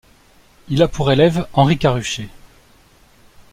Il 0.69 0.81
a 0.81 0.87
pour 0.87 1.11
élève 1.11 1.45
Henri 1.53 1.77
Caruchet. 1.77 2.27